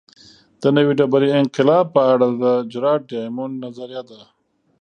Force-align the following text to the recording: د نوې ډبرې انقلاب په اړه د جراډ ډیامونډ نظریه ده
د 0.61 0.63
نوې 0.75 0.93
ډبرې 0.99 1.29
انقلاب 1.41 1.85
په 1.95 2.01
اړه 2.11 2.27
د 2.43 2.43
جراډ 2.71 2.99
ډیامونډ 3.11 3.53
نظریه 3.63 4.01
ده 4.09 4.19